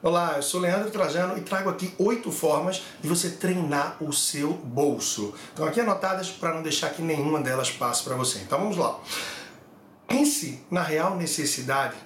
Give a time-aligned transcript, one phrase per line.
[0.00, 4.52] Olá, eu sou Leandro Trajano e trago aqui oito formas de você treinar o seu
[4.52, 5.34] bolso.
[5.48, 8.38] Estão aqui anotadas para não deixar que nenhuma delas passe para você.
[8.38, 8.96] Então vamos lá.
[10.06, 11.96] Pense na real necessidade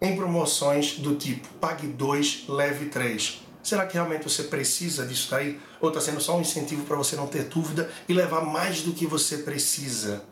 [0.00, 3.42] em promoções do tipo pague 2, leve 3.
[3.62, 5.60] Será que realmente você precisa disso daí?
[5.78, 8.94] Ou está sendo só um incentivo para você não ter dúvida e levar mais do
[8.94, 10.24] que você precisa?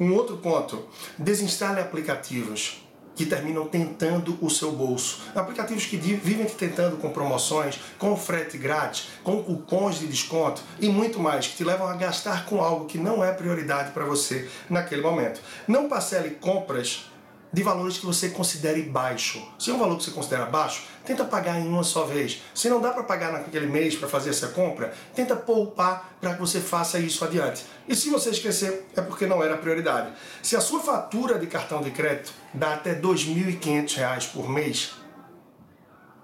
[0.00, 2.80] Um outro ponto: desinstale aplicativos
[3.20, 5.20] que terminam tentando o seu bolso.
[5.34, 10.88] Aplicativos que vivem te tentando com promoções, com frete grátis, com cupons de desconto e
[10.88, 14.48] muito mais, que te levam a gastar com algo que não é prioridade para você
[14.70, 15.42] naquele momento.
[15.68, 17.10] Não parcele compras
[17.52, 19.42] de valores que você considere baixo.
[19.58, 22.40] Se é um valor que você considera baixo, tenta pagar em uma só vez.
[22.54, 26.40] Se não dá para pagar naquele mês para fazer essa compra, tenta poupar para que
[26.40, 27.64] você faça isso adiante.
[27.88, 30.12] E se você esquecer, é porque não era prioridade.
[30.42, 34.92] Se a sua fatura de cartão de crédito dá até R$ 2.500 por mês,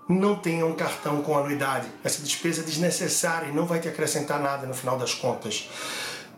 [0.09, 1.89] não tenha um cartão com anuidade.
[2.05, 5.69] Essa despesa é desnecessária e não vai te acrescentar nada no final das contas.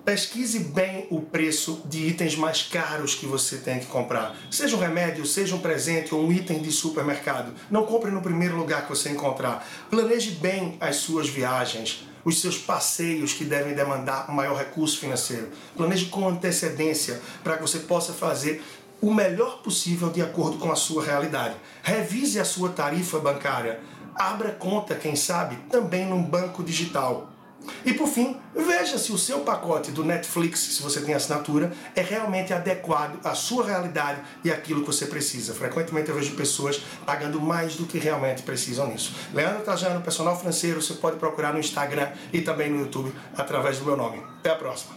[0.08, 4.34] Pesquise bem o preço de itens mais caros que você tem que comprar.
[4.50, 7.52] Seja um remédio, seja um presente ou um item de supermercado.
[7.70, 9.68] Não compre no primeiro lugar que você encontrar.
[9.90, 15.50] Planeje bem as suas viagens, os seus passeios que devem demandar maior recurso financeiro.
[15.76, 18.64] Planeje com antecedência para que você possa fazer
[19.02, 21.56] o melhor possível de acordo com a sua realidade.
[21.82, 23.80] Revise a sua tarifa bancária.
[24.14, 27.30] Abra conta, quem sabe, também num banco digital.
[27.84, 32.02] E por fim, veja se o seu pacote do Netflix, se você tem assinatura, é
[32.02, 35.54] realmente adequado à sua realidade e àquilo que você precisa.
[35.54, 39.14] Frequentemente eu vejo pessoas pagando mais do que realmente precisam nisso.
[39.32, 43.84] Leandro Trajano, personal financeiro, você pode procurar no Instagram e também no YouTube através do
[43.84, 44.22] meu nome.
[44.40, 44.94] Até a próxima.